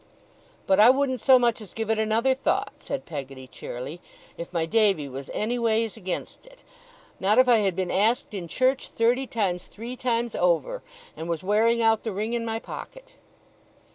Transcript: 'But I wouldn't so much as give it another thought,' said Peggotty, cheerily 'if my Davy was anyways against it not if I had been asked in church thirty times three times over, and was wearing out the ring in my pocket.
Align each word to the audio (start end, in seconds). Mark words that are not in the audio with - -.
'But 0.65 0.79
I 0.79 0.89
wouldn't 0.89 1.21
so 1.21 1.37
much 1.37 1.61
as 1.61 1.75
give 1.75 1.91
it 1.91 1.99
another 1.99 2.33
thought,' 2.33 2.73
said 2.79 3.05
Peggotty, 3.05 3.45
cheerily 3.45 4.01
'if 4.35 4.51
my 4.51 4.65
Davy 4.65 5.07
was 5.07 5.29
anyways 5.31 5.95
against 5.95 6.43
it 6.47 6.63
not 7.19 7.37
if 7.37 7.47
I 7.47 7.57
had 7.57 7.75
been 7.75 7.91
asked 7.91 8.33
in 8.33 8.47
church 8.47 8.89
thirty 8.89 9.27
times 9.27 9.67
three 9.67 9.95
times 9.95 10.33
over, 10.33 10.81
and 11.15 11.29
was 11.29 11.43
wearing 11.43 11.83
out 11.83 12.01
the 12.01 12.13
ring 12.13 12.33
in 12.33 12.43
my 12.43 12.57
pocket. 12.57 13.13